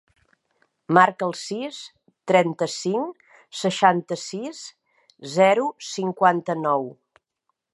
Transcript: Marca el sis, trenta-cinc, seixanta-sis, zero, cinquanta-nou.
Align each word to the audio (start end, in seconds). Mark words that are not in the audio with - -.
Marca 0.97 1.25
el 1.25 1.33
sis, 1.39 1.81
trenta-cinc, 2.31 3.21
seixanta-sis, 3.59 4.63
zero, 5.35 5.69
cinquanta-nou. 5.93 6.91